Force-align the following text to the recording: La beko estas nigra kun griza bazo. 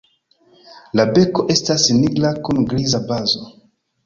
La 0.99 1.05
beko 1.17 1.45
estas 1.57 1.85
nigra 1.99 2.33
kun 2.49 2.63
griza 2.73 3.03
bazo. 3.15 3.45